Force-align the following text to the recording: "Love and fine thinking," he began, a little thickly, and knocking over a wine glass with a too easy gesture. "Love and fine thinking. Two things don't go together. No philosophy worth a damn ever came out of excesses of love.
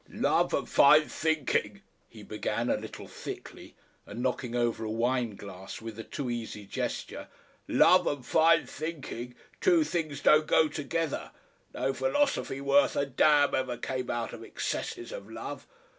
"Love 0.09 0.51
and 0.51 0.67
fine 0.67 1.07
thinking," 1.07 1.83
he 2.09 2.23
began, 2.23 2.71
a 2.71 2.75
little 2.75 3.07
thickly, 3.07 3.75
and 4.07 4.19
knocking 4.19 4.55
over 4.55 4.83
a 4.83 4.89
wine 4.89 5.35
glass 5.35 5.79
with 5.79 5.99
a 5.99 6.03
too 6.03 6.27
easy 6.27 6.65
gesture. 6.65 7.27
"Love 7.67 8.07
and 8.07 8.25
fine 8.25 8.65
thinking. 8.65 9.35
Two 9.59 9.83
things 9.83 10.19
don't 10.19 10.47
go 10.47 10.67
together. 10.67 11.29
No 11.75 11.93
philosophy 11.93 12.59
worth 12.59 12.95
a 12.95 13.05
damn 13.05 13.53
ever 13.53 13.77
came 13.77 14.09
out 14.09 14.33
of 14.33 14.43
excesses 14.43 15.11
of 15.11 15.29
love. 15.29 15.67